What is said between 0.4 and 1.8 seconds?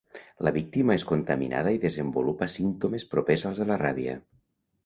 La víctima és contaminada